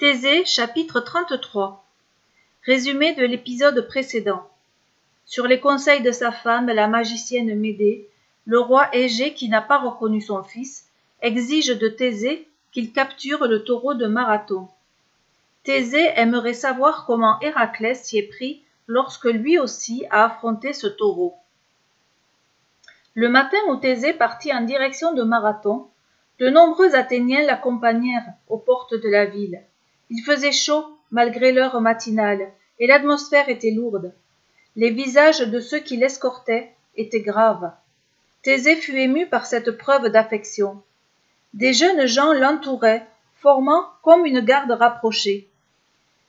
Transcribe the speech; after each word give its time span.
Thésée 0.00 0.46
chapitre 0.46 1.00
33 1.00 1.84
Résumé 2.64 3.14
de 3.16 3.22
l'épisode 3.26 3.86
précédent. 3.86 4.48
Sur 5.26 5.46
les 5.46 5.60
conseils 5.60 6.00
de 6.00 6.10
sa 6.10 6.32
femme, 6.32 6.68
la 6.68 6.88
magicienne 6.88 7.54
Médée, 7.54 8.08
le 8.46 8.58
roi 8.60 8.88
Égée, 8.94 9.34
qui 9.34 9.50
n'a 9.50 9.60
pas 9.60 9.76
reconnu 9.76 10.22
son 10.22 10.42
fils, 10.42 10.86
exige 11.20 11.78
de 11.78 11.86
Thésée 11.86 12.48
qu'il 12.72 12.94
capture 12.94 13.46
le 13.46 13.62
taureau 13.62 13.92
de 13.92 14.06
Marathon. 14.06 14.68
Thésée 15.64 16.12
aimerait 16.16 16.54
savoir 16.54 17.04
comment 17.04 17.38
Héraclès 17.42 18.02
s'y 18.02 18.16
est 18.16 18.22
pris 18.22 18.62
lorsque 18.86 19.26
lui 19.26 19.58
aussi 19.58 20.06
a 20.08 20.24
affronté 20.24 20.72
ce 20.72 20.86
taureau. 20.86 21.34
Le 23.12 23.28
matin 23.28 23.58
où 23.68 23.76
Thésée 23.76 24.14
partit 24.14 24.50
en 24.50 24.62
direction 24.62 25.12
de 25.12 25.24
Marathon, 25.24 25.88
de 26.38 26.48
nombreux 26.48 26.94
Athéniens 26.94 27.44
l'accompagnèrent 27.44 28.32
aux 28.48 28.56
portes 28.56 28.94
de 28.94 29.10
la 29.10 29.26
ville. 29.26 29.62
Il 30.10 30.22
faisait 30.22 30.52
chaud 30.52 30.84
malgré 31.10 31.52
l'heure 31.52 31.80
matinale, 31.80 32.52
et 32.78 32.86
l'atmosphère 32.86 33.48
était 33.48 33.70
lourde. 33.70 34.12
Les 34.76 34.90
visages 34.90 35.40
de 35.40 35.60
ceux 35.60 35.80
qui 35.80 35.96
l'escortaient 35.96 36.72
étaient 36.96 37.20
graves. 37.20 37.72
Thésée 38.42 38.76
fut 38.76 38.96
ému 38.98 39.26
par 39.26 39.46
cette 39.46 39.72
preuve 39.72 40.08
d'affection. 40.08 40.82
Des 41.54 41.72
jeunes 41.72 42.06
gens 42.06 42.32
l'entouraient, 42.32 43.06
formant 43.36 43.84
comme 44.02 44.26
une 44.26 44.40
garde 44.40 44.70
rapprochée. 44.70 45.48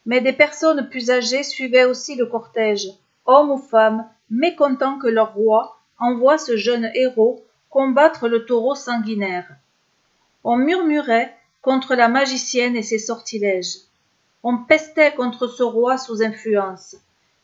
Mais 0.05 0.21
des 0.21 0.33
personnes 0.33 0.89
plus 0.89 1.11
âgées 1.11 1.43
suivaient 1.43 1.85
aussi 1.85 2.15
le 2.15 2.25
cortège, 2.25 2.87
hommes 3.25 3.51
ou 3.51 3.57
femmes, 3.57 4.07
mécontents 4.29 4.97
que 4.97 5.07
leur 5.07 5.33
roi 5.33 5.77
envoie 5.99 6.37
ce 6.37 6.57
jeune 6.57 6.89
héros 6.95 7.43
combattre 7.69 8.27
le 8.27 8.45
taureau 8.45 8.75
sanguinaire. 8.75 9.47
On 10.43 10.57
murmurait 10.57 11.35
contre 11.61 11.95
la 11.95 12.07
magicienne 12.07 12.75
et 12.75 12.83
ses 12.83 12.99
sortilèges. 12.99 13.77
On 14.43 14.57
pestait 14.57 15.13
contre 15.13 15.47
ce 15.47 15.63
roi 15.63 15.97
sous 15.97 16.23
influence, 16.23 16.95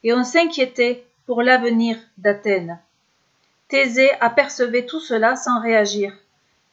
et 0.03 0.13
on 0.13 0.23
s'inquiétait 0.23 1.05
pour 1.25 1.43
l'avenir 1.43 1.97
d'Athènes. 2.17 2.79
Thésée 3.67 4.11
apercevait 4.21 4.85
tout 4.85 4.99
cela 4.99 5.35
sans 5.35 5.61
réagir. 5.61 6.13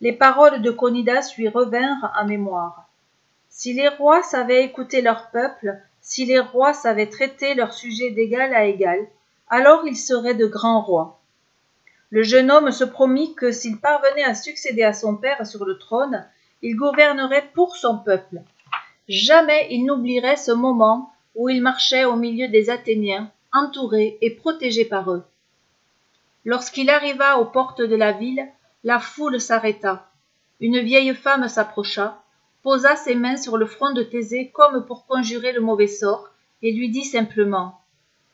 Les 0.01 0.13
paroles 0.13 0.63
de 0.63 0.71
Conidas 0.71 1.35
lui 1.37 1.49
revinrent 1.49 2.13
en 2.17 2.25
mémoire. 2.25 2.89
Si 3.49 3.73
les 3.73 3.89
rois 3.89 4.23
savaient 4.23 4.65
écouter 4.65 5.03
leur 5.03 5.31
peuple, 5.31 5.79
si 6.01 6.25
les 6.25 6.39
rois 6.39 6.73
savaient 6.73 7.09
traiter 7.09 7.55
leurs 7.55 7.73
sujets 7.73 8.11
d'égal 8.11 8.55
à 8.55 8.65
égal, 8.65 9.07
alors 9.49 9.87
ils 9.87 9.97
seraient 9.97 10.35
de 10.35 10.47
grands 10.47 10.83
rois. 10.83 11.21
Le 12.11 12.23
jeune 12.23 12.51
homme 12.51 12.71
se 12.71 12.85
promit 12.85 13.35
que 13.35 13.51
s'il 13.51 13.81
parvenait 13.81 14.25
à 14.25 14.35
succéder 14.35 14.83
à 14.83 14.93
son 14.93 15.17
père 15.17 15.47
sur 15.47 15.65
le 15.65 15.79
trône, 15.79 16.25
il 16.67 16.77
gouvernerait 16.77 17.51
pour 17.53 17.77
son 17.77 17.99
peuple. 17.99 18.41
Jamais 19.07 19.69
il 19.71 19.85
n'oublierait 19.85 20.39
ce 20.39 20.51
moment 20.51 21.13
où 21.35 21.51
il 21.51 21.61
marchait 21.61 22.07
au 22.07 22.17
milieu 22.17 22.49
des 22.49 22.71
Athéniens, 22.71 23.31
entouré 23.53 24.17
et 24.23 24.31
protégé 24.31 24.87
par 24.87 25.13
eux. 25.13 25.25
Lorsqu'il 26.47 26.89
arriva 26.89 27.39
aux 27.39 27.45
portes 27.45 27.83
de 27.83 27.95
la 27.95 28.13
ville, 28.13 28.49
la 28.83 28.99
foule 28.99 29.43
s'arrêta. 29.43 30.09
Une 30.59 30.81
vieille 30.81 31.15
femme 31.15 31.49
s'approcha, 31.49 32.23
posa 32.63 32.97
ses 32.97 33.15
mains 33.15 33.37
sur 33.37 33.59
le 33.59 33.67
front 33.67 33.93
de 33.93 34.03
Thésée 34.03 34.51
comme 34.55 34.87
pour 34.87 35.05
conjurer 35.05 35.53
le 35.53 35.61
mauvais 35.61 35.87
sort, 35.87 36.31
et 36.63 36.73
lui 36.73 36.89
dit 36.89 37.05
simplement 37.05 37.79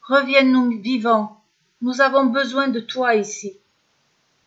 Reviens-nous 0.02 0.80
vivants, 0.80 1.42
nous 1.82 2.00
avons 2.00 2.26
besoin 2.26 2.68
de 2.68 2.78
toi 2.78 3.16
ici. 3.16 3.58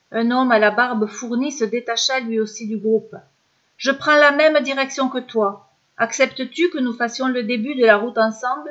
Un 0.09 0.31
homme 0.31 0.53
à 0.53 0.59
la 0.59 0.71
barbe 0.71 1.05
fournie 1.05 1.51
se 1.51 1.65
détacha 1.65 2.21
lui 2.21 2.39
aussi 2.39 2.65
du 2.65 2.77
groupe. 2.77 3.13
Je 3.83 3.91
prends 3.91 4.15
la 4.15 4.31
même 4.31 4.63
direction 4.63 5.09
que 5.09 5.17
toi. 5.17 5.67
Acceptes-tu 5.97 6.69
que 6.69 6.77
nous 6.77 6.93
fassions 6.93 7.27
le 7.27 7.43
début 7.43 7.75
de 7.75 7.85
la 7.85 7.97
route 7.97 8.17
ensemble? 8.17 8.69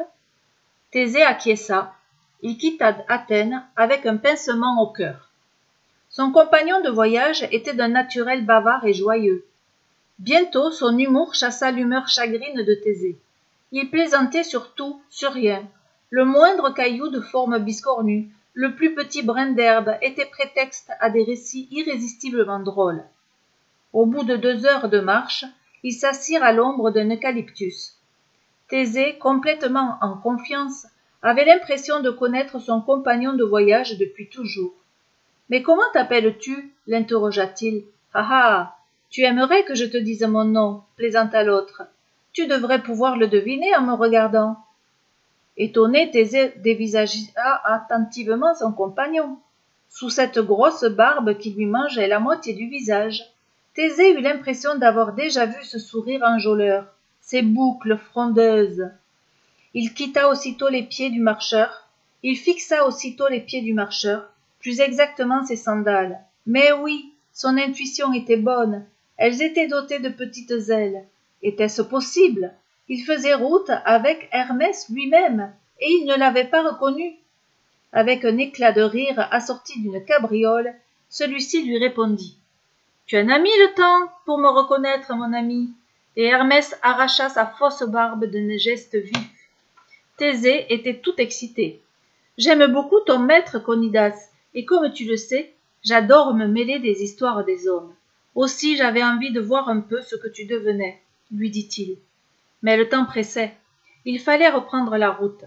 Thésée 0.90 1.22
acquiesça. 1.22 1.92
Il 2.40 2.56
quitta 2.56 2.96
Athènes 3.08 3.62
avec 3.76 4.06
un 4.06 4.16
pincement 4.16 4.80
au 4.80 4.86
cœur. 4.86 5.28
Son 6.08 6.32
compagnon 6.32 6.80
de 6.80 6.88
voyage 6.88 7.46
était 7.50 7.74
d'un 7.74 7.88
naturel 7.88 8.46
bavard 8.46 8.86
et 8.86 8.94
joyeux. 8.94 9.44
Bientôt 10.18 10.70
son 10.70 10.96
humour 10.96 11.34
chassa 11.34 11.70
l'humeur 11.72 12.08
chagrine 12.08 12.64
de 12.64 12.74
Thésée. 12.74 13.18
Il 13.70 13.90
plaisantait 13.90 14.44
sur 14.44 14.72
tout, 14.72 15.02
sur 15.10 15.32
rien. 15.32 15.62
Le 16.08 16.24
moindre 16.24 16.72
caillou 16.72 17.10
de 17.10 17.20
forme 17.20 17.58
biscornue, 17.58 18.30
le 18.54 18.74
plus 18.74 18.94
petit 18.94 19.22
brin 19.22 19.50
d'herbe 19.50 19.94
était 20.00 20.24
prétexte 20.24 20.90
à 21.00 21.10
des 21.10 21.24
récits 21.24 21.68
irrésistiblement 21.70 22.60
drôles. 22.60 23.04
Au 23.92 24.06
bout 24.06 24.24
de 24.24 24.36
deux 24.36 24.64
heures 24.66 24.88
de 24.88 25.00
marche, 25.00 25.44
ils 25.82 25.92
s'assirent 25.92 26.44
à 26.44 26.52
l'ombre 26.52 26.90
d'un 26.90 27.10
eucalyptus. 27.10 27.94
Thésée, 28.68 29.18
complètement 29.18 29.98
en 30.00 30.16
confiance, 30.16 30.86
avait 31.22 31.44
l'impression 31.44 32.00
de 32.00 32.10
connaître 32.10 32.58
son 32.58 32.80
compagnon 32.80 33.34
de 33.34 33.44
voyage 33.44 33.98
depuis 33.98 34.28
toujours. 34.28 34.72
Mais 35.50 35.62
comment 35.62 35.82
t'appelles-tu? 35.92 36.72
l'interrogea-t-il. 36.86 37.84
Ah 38.14 38.28
ah 38.30 38.76
Tu 39.10 39.22
aimerais 39.22 39.64
que 39.64 39.74
je 39.74 39.84
te 39.84 39.98
dise 39.98 40.22
mon 40.22 40.44
nom, 40.44 40.82
plaisanta 40.96 41.42
l'autre. 41.44 41.82
Tu 42.32 42.46
devrais 42.46 42.82
pouvoir 42.82 43.18
le 43.18 43.28
deviner 43.28 43.76
en 43.76 43.82
me 43.82 43.92
regardant. 43.92 44.56
Étonné, 45.58 46.10
Thésée 46.10 46.54
dévisagea 46.56 47.60
attentivement 47.64 48.54
son 48.54 48.72
compagnon, 48.72 49.38
sous 49.90 50.08
cette 50.08 50.38
grosse 50.38 50.84
barbe 50.84 51.36
qui 51.36 51.52
lui 51.52 51.66
mangeait 51.66 52.08
la 52.08 52.20
moitié 52.20 52.54
du 52.54 52.68
visage. 52.68 53.22
Thésée 53.74 54.12
eut 54.12 54.20
l'impression 54.20 54.76
d'avoir 54.76 55.14
déjà 55.14 55.46
vu 55.46 55.64
ce 55.64 55.78
sourire 55.78 56.22
enjôleur, 56.24 56.84
ces 57.22 57.40
boucles 57.40 57.96
frondeuses. 57.96 58.90
Il 59.72 59.94
quitta 59.94 60.28
aussitôt 60.28 60.68
les 60.68 60.82
pieds 60.82 61.08
du 61.08 61.20
marcheur, 61.20 61.88
il 62.22 62.36
fixa 62.36 62.86
aussitôt 62.86 63.28
les 63.28 63.40
pieds 63.40 63.62
du 63.62 63.72
marcheur, 63.72 64.30
plus 64.60 64.80
exactement 64.80 65.46
ses 65.46 65.56
sandales. 65.56 66.20
Mais 66.46 66.70
oui, 66.72 67.12
son 67.32 67.56
intuition 67.56 68.12
était 68.12 68.36
bonne, 68.36 68.84
elles 69.16 69.40
étaient 69.40 69.68
dotées 69.68 70.00
de 70.00 70.10
petites 70.10 70.68
ailes. 70.68 71.04
Était-ce 71.42 71.80
possible? 71.80 72.52
Il 72.88 73.02
faisait 73.04 73.34
route 73.34 73.70
avec 73.86 74.28
Hermès 74.32 74.86
lui-même, 74.90 75.50
et 75.80 75.88
il 75.88 76.04
ne 76.04 76.16
l'avait 76.16 76.44
pas 76.44 76.62
reconnu. 76.62 77.14
Avec 77.92 78.26
un 78.26 78.36
éclat 78.36 78.72
de 78.72 78.82
rire 78.82 79.28
assorti 79.30 79.80
d'une 79.80 80.04
cabriole, 80.04 80.74
celui-ci 81.08 81.64
lui 81.64 81.78
répondit. 81.78 82.36
Tu 83.06 83.18
en 83.18 83.28
as 83.28 83.38
mis 83.38 83.50
le 83.50 83.74
temps 83.74 84.12
pour 84.24 84.38
me 84.38 84.48
reconnaître, 84.48 85.14
mon 85.14 85.32
ami. 85.32 85.70
Et 86.16 86.24
Hermès 86.24 86.78
arracha 86.82 87.28
sa 87.28 87.46
fausse 87.46 87.82
barbe 87.82 88.24
d'un 88.26 88.56
geste 88.56 88.96
vif. 88.96 89.30
Thésée 90.16 90.66
était 90.72 90.98
tout 90.98 91.14
excité. 91.18 91.80
J'aime 92.38 92.72
beaucoup 92.72 93.00
ton 93.00 93.18
maître 93.18 93.58
Conidas, 93.58 94.30
et 94.54 94.64
comme 94.64 94.92
tu 94.92 95.04
le 95.04 95.16
sais, 95.16 95.52
j'adore 95.82 96.34
me 96.34 96.46
mêler 96.46 96.78
des 96.78 97.02
histoires 97.02 97.44
des 97.44 97.68
hommes. 97.68 97.94
Aussi 98.34 98.76
j'avais 98.76 99.02
envie 99.02 99.32
de 99.32 99.40
voir 99.40 99.68
un 99.68 99.80
peu 99.80 100.00
ce 100.02 100.16
que 100.16 100.28
tu 100.28 100.46
devenais, 100.46 101.00
lui 101.30 101.50
dit-il 101.50 101.98
mais 102.62 102.76
le 102.76 102.88
temps 102.88 103.04
pressait. 103.04 103.54
Il 104.04 104.20
fallait 104.20 104.48
reprendre 104.48 104.96
la 104.96 105.10
route. 105.10 105.44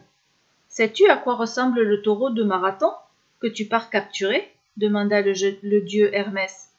Sais-tu 0.68 1.08
à 1.10 1.18
quoi 1.18 1.36
ressemble 1.36 1.82
le 1.82 2.02
taureau 2.02 2.30
de 2.30 2.44
Marathon 2.44 2.92
que 3.40 3.48
tu 3.48 3.66
pars 3.66 3.90
capturer? 3.90 4.52
demanda 4.78 5.22
le, 5.22 5.34
le 5.64 5.82
dieu 5.82 6.14
Hermès. 6.14 6.70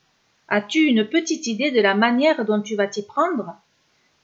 As-tu 0.48 0.84
une 0.84 1.04
petite 1.04 1.46
idée 1.46 1.70
de 1.70 1.80
la 1.80 1.94
manière 1.94 2.44
dont 2.44 2.60
tu 2.60 2.76
vas 2.76 2.86
t'y 2.86 3.02
prendre? 3.02 3.56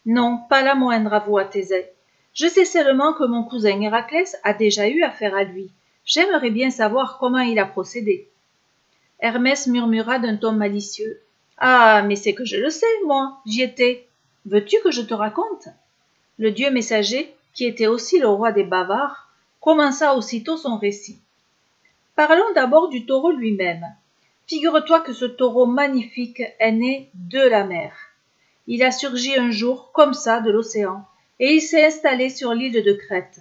Non, 0.07 0.39
pas 0.49 0.63
la 0.63 0.75
moindre, 0.75 1.13
avoua 1.13 1.45
Thésée. 1.45 1.89
Je 2.35 2.47
sais 2.47 2.65
seulement 2.65 3.13
que 3.13 3.25
mon 3.25 3.45
cousin 3.45 3.81
Héraclès 3.81 4.37
a 4.43 4.55
déjà 4.55 4.89
eu 4.89 5.03
affaire 5.03 5.35
à 5.35 5.45
lui. 5.45 5.71
J'aimerais 6.05 6.51
bien 6.51 6.71
savoir 6.71 7.19
comment 7.19 7.41
il 7.41 7.59
a 7.59 7.67
procédé. 7.67 8.29
Hermès 9.21 9.67
murmura 9.67 10.19
d'un 10.19 10.37
ton 10.37 10.53
malicieux. 10.53 11.21
Ah, 11.59 12.03
mais 12.03 12.17
c'est 12.17 12.35
que 12.35 12.45
je 12.45 12.57
le 12.57 12.71
sais, 12.71 12.87
moi, 13.05 13.39
j'y 13.47 13.63
étais. 13.63 14.07
Veux-tu 14.47 14.77
que 14.83 14.91
je 14.91 15.03
te 15.03 15.15
raconte? 15.15 15.69
Le 16.39 16.51
dieu 16.51 16.71
messager, 16.71 17.33
qui 17.55 17.67
était 17.67 17.87
aussi 17.87 18.19
le 18.19 18.29
roi 18.29 18.51
des 18.51 18.65
Bavards, 18.65 19.29
commença 19.61 20.17
aussitôt 20.17 20.57
son 20.57 20.77
récit. 20.77 21.21
Parlons 22.17 22.53
d'abord 22.55 22.89
du 22.89 23.07
taureau 23.07 23.31
lui-même. 23.31 23.87
Figure-toi 24.53 25.01
que 25.01 25.15
ce 25.15 25.25
taureau 25.25 25.65
magnifique 25.65 26.43
est 26.59 26.73
né 26.73 27.09
de 27.15 27.41
la 27.41 27.65
mer. 27.65 27.95
Il 28.67 28.83
a 28.83 28.91
surgi 28.91 29.35
un 29.35 29.51
jour 29.51 29.93
comme 29.93 30.13
ça 30.13 30.41
de 30.41 30.51
l'océan, 30.51 31.07
et 31.41 31.55
il 31.55 31.63
s'est 31.63 31.87
installé 31.87 32.29
sur 32.29 32.53
l'île 32.53 32.85
de 32.85 32.93
Crète. 32.93 33.41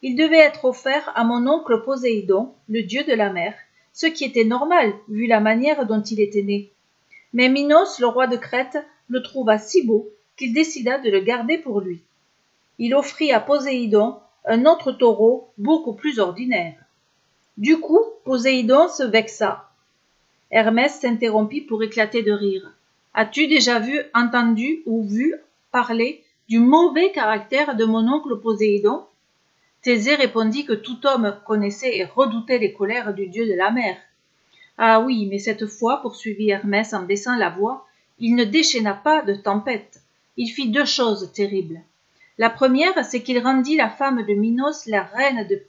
Il 0.00 0.16
devait 0.16 0.38
être 0.38 0.64
offert 0.64 1.12
à 1.14 1.24
mon 1.24 1.46
oncle 1.46 1.82
Poséidon, 1.84 2.54
le 2.70 2.82
dieu 2.82 3.04
de 3.04 3.12
la 3.12 3.28
mer, 3.28 3.52
ce 3.92 4.06
qui 4.06 4.24
était 4.24 4.44
normal 4.44 4.94
vu 5.08 5.26
la 5.26 5.40
manière 5.40 5.84
dont 5.84 6.00
il 6.00 6.20
était 6.20 6.42
né. 6.42 6.70
Mais 7.34 7.50
Minos, 7.50 8.00
le 8.00 8.06
roi 8.06 8.26
de 8.26 8.38
Crète, 8.38 8.78
le 9.08 9.22
trouva 9.22 9.58
si 9.58 9.86
beau 9.86 10.08
qu'il 10.38 10.54
décida 10.54 10.96
de 10.96 11.10
le 11.10 11.20
garder 11.20 11.58
pour 11.58 11.82
lui 11.82 12.00
il 12.78 12.94
offrit 12.94 13.30
à 13.30 13.40
Poséidon 13.40 14.20
un 14.46 14.64
autre 14.64 14.92
taureau 14.92 15.50
beaucoup 15.58 15.92
plus 15.92 16.18
ordinaire. 16.18 16.76
Du 17.58 17.78
coup, 17.78 18.00
Poséidon 18.24 18.88
se 18.88 19.02
vexa. 19.02 19.65
Hermès 20.50 21.00
s'interrompit 21.00 21.60
pour 21.60 21.82
éclater 21.82 22.22
de 22.22 22.32
rire. 22.32 22.72
As-tu 23.14 23.46
déjà 23.48 23.78
vu, 23.78 23.98
entendu 24.14 24.82
ou 24.86 25.02
vu 25.04 25.34
parler 25.72 26.22
du 26.48 26.60
mauvais 26.60 27.10
caractère 27.12 27.74
de 27.76 27.84
mon 27.84 28.06
oncle 28.08 28.38
Poséidon? 28.40 29.04
Thésée 29.82 30.14
répondit 30.14 30.64
que 30.64 30.72
tout 30.72 31.06
homme 31.06 31.36
connaissait 31.46 31.96
et 31.96 32.04
redoutait 32.04 32.58
les 32.58 32.72
colères 32.72 33.14
du 33.14 33.26
dieu 33.26 33.46
de 33.46 33.54
la 33.54 33.70
mer. 33.70 33.96
Ah 34.78 35.00
oui, 35.00 35.26
mais 35.30 35.38
cette 35.38 35.66
fois, 35.66 36.02
poursuivit 36.02 36.50
Hermès 36.50 36.92
en 36.92 37.02
baissant 37.02 37.36
la 37.36 37.50
voix, 37.50 37.86
il 38.18 38.34
ne 38.34 38.44
déchaîna 38.44 38.94
pas 38.94 39.22
de 39.22 39.34
tempête. 39.34 40.00
Il 40.36 40.48
fit 40.48 40.70
deux 40.70 40.84
choses 40.84 41.32
terribles. 41.32 41.80
La 42.38 42.50
première, 42.50 43.04
c'est 43.04 43.22
qu'il 43.22 43.38
rendit 43.38 43.76
la 43.76 43.88
femme 43.88 44.24
de 44.26 44.34
Minos, 44.34 44.86
la 44.86 45.02
reine 45.02 45.46
de 45.48 45.62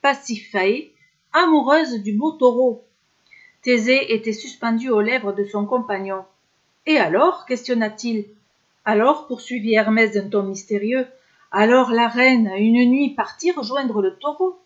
Pasiphae, 0.00 0.90
amoureuse 1.32 2.02
du 2.02 2.12
beau 2.12 2.32
taureau. 2.32 2.85
Thésée 3.66 4.14
était 4.14 4.32
suspendu 4.32 4.90
aux 4.90 5.00
lèvres 5.00 5.32
de 5.32 5.42
son 5.42 5.66
compagnon. 5.66 6.22
Et 6.86 6.98
alors 6.98 7.46
questionna-t-il. 7.46 8.26
Alors, 8.84 9.26
poursuivit 9.26 9.74
Hermès 9.74 10.12
d'un 10.12 10.28
ton 10.28 10.44
mystérieux, 10.44 11.04
alors 11.50 11.90
la 11.90 12.06
reine, 12.06 12.48
une 12.58 12.88
nuit, 12.88 13.14
partit 13.16 13.50
rejoindre 13.50 14.02
le 14.02 14.14
taureau. 14.18 14.56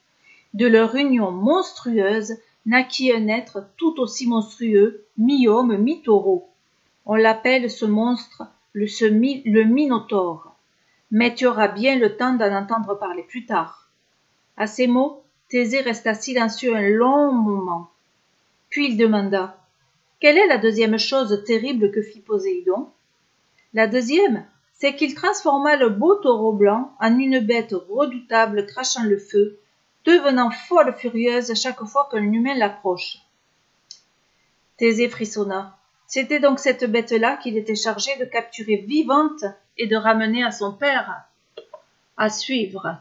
De 0.52 0.66
leur 0.66 0.96
union 0.96 1.30
monstrueuse 1.30 2.34
naquit 2.66 3.10
un 3.10 3.28
être 3.28 3.64
tout 3.78 3.98
aussi 4.00 4.26
monstrueux, 4.26 5.06
mi-homme, 5.16 5.78
mi-taureau. 5.78 6.50
On 7.06 7.14
l'appelle 7.14 7.70
ce 7.70 7.86
monstre 7.86 8.42
le, 8.74 8.84
le 8.84 9.64
Minotaure. 9.64 10.54
Mais 11.10 11.34
tu 11.34 11.46
auras 11.46 11.68
bien 11.68 11.98
le 11.98 12.18
temps 12.18 12.34
d'en 12.34 12.54
entendre 12.54 12.98
parler 12.98 13.22
plus 13.22 13.46
tard. 13.46 13.88
À 14.58 14.66
ces 14.66 14.86
mots, 14.86 15.22
Thésée 15.48 15.80
resta 15.80 16.12
silencieux 16.12 16.76
un 16.76 16.90
long 16.90 17.32
moment. 17.32 17.88
Puis 18.70 18.88
il 18.88 18.96
demanda 18.96 19.58
Quelle 20.20 20.38
est 20.38 20.46
la 20.46 20.58
deuxième 20.58 20.98
chose 20.98 21.42
terrible 21.44 21.90
que 21.90 22.02
fit 22.02 22.20
Poséidon? 22.20 22.88
La 23.74 23.86
deuxième, 23.86 24.46
c'est 24.72 24.94
qu'il 24.94 25.14
transforma 25.14 25.76
le 25.76 25.90
beau 25.90 26.14
taureau 26.14 26.52
blanc 26.52 26.92
en 27.00 27.18
une 27.18 27.40
bête 27.40 27.74
redoutable 27.88 28.66
crachant 28.66 29.04
le 29.04 29.18
feu, 29.18 29.58
devenant 30.04 30.50
folle 30.50 30.94
furieuse 30.94 31.52
chaque 31.60 31.84
fois 31.84 32.08
qu'un 32.10 32.32
humain 32.32 32.54
l'approche. 32.54 33.18
Thésée 34.76 35.08
frissonna. 35.08 35.76
C'était 36.06 36.40
donc 36.40 36.58
cette 36.58 36.90
bête-là 36.90 37.36
qu'il 37.36 37.56
était 37.56 37.74
chargé 37.74 38.16
de 38.18 38.24
capturer 38.24 38.76
vivante 38.76 39.44
et 39.76 39.86
de 39.86 39.96
ramener 39.96 40.42
à 40.42 40.50
son 40.50 40.72
père. 40.72 41.24
À 42.16 42.30
suivre. 42.30 42.96